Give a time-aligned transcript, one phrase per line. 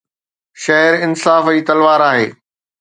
[0.63, 2.27] شهر انصاف جي تلوار آهي